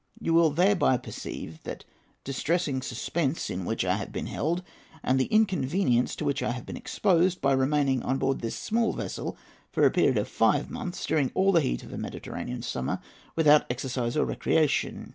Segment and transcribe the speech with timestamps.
[0.19, 1.79] You will thereby perceive the
[2.23, 4.63] distressing suspense in which I have been held,
[5.03, 8.93] and the inconvenience to which I have been exposed, by remaining on board this small
[8.93, 9.37] vessel
[9.71, 12.97] for a period of five months, during all the heat of a Mediterranean summer,
[13.35, 15.07] without exercise or recreation.